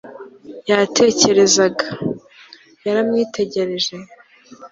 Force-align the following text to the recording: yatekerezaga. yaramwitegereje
yatekerezaga. 0.69 1.87
yaramwitegereje 2.85 3.95